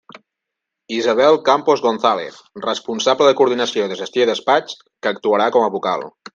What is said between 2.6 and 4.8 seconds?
responsable de Coordinació de Gestió i Despatx,